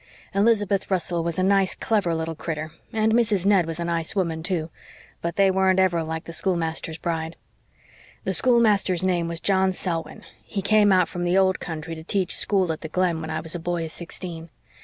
Elizabeth 0.33 0.89
Russell 0.89 1.23
was 1.23 1.37
a 1.37 1.43
nice, 1.43 1.75
clever 1.75 2.15
little 2.15 2.33
critter, 2.33 2.71
and 2.91 3.11
Mrs. 3.13 3.45
Ned 3.45 3.67
was 3.67 3.79
a 3.79 3.85
nice 3.85 4.15
woman, 4.15 4.41
too. 4.41 4.71
But 5.21 5.35
they 5.35 5.51
weren't 5.51 5.79
ever 5.79 6.01
like 6.01 6.23
the 6.23 6.33
schoolmaster's 6.33 6.97
bride. 6.97 7.35
"The 8.23 8.33
schoolmaster's 8.33 9.03
name 9.03 9.27
was 9.27 9.39
John 9.39 9.71
Selwyn. 9.71 10.23
He 10.43 10.63
came 10.63 10.91
out 10.91 11.07
from 11.07 11.23
the 11.23 11.37
Old 11.37 11.59
Country 11.59 11.93
to 11.93 12.03
teach 12.03 12.35
school 12.35 12.71
at 12.71 12.81
the 12.81 12.89
Glen 12.89 13.21
when 13.21 13.29
I 13.29 13.41
was 13.41 13.53
a 13.53 13.59
boy 13.59 13.85
of 13.85 13.91
sixteen. 13.91 14.49